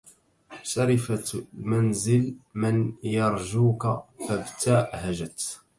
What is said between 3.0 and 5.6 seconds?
يرجوك فابتهجت